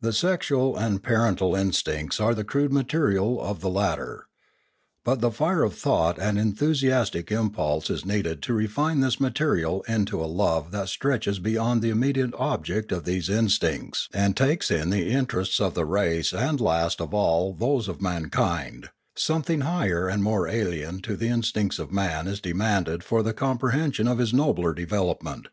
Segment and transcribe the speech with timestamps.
[0.00, 4.24] The sexual and the parental instincts are the crude material of the lat ter.
[5.04, 10.20] But the fire of thought and enthusiastic impulse is needed to refine this material into
[10.20, 15.10] a love that stretches beyond the immediate object of these instincts and takes in the
[15.10, 20.48] interests of the race and last of all those of mankind; something higher and more
[20.48, 25.46] alien to the instincts of man is demanded for the comprehension of his nobler development.